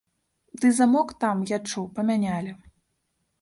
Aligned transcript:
Дый 0.61 0.71
замок 0.77 1.09
там, 1.25 1.43
я 1.55 1.59
чуў, 1.69 1.85
памянялі. 1.99 2.51